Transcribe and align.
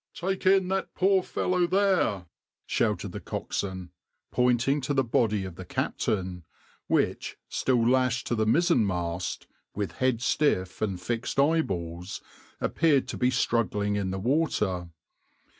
"Take 0.15 0.47
in 0.47 0.67
that 0.69 0.95
poor 0.95 1.21
fellow 1.21 1.67
there," 1.67 2.25
shouted 2.65 3.11
the 3.11 3.19
coxswain, 3.19 3.91
pointing 4.31 4.81
to 4.81 4.95
the 4.95 5.03
body 5.03 5.45
of 5.45 5.57
the 5.57 5.63
captain, 5.63 6.43
which, 6.87 7.37
still 7.49 7.87
lashed 7.87 8.25
to 8.25 8.33
the 8.33 8.47
mizzenmast, 8.47 9.45
with 9.75 9.91
head 9.97 10.19
stiff 10.23 10.81
and 10.81 10.99
fixed 10.99 11.39
eyeballs, 11.39 12.19
appeared 12.59 13.07
to 13.09 13.17
be 13.17 13.29
struggling 13.29 13.95
in 13.95 14.09
the 14.09 14.17
water. 14.17 14.89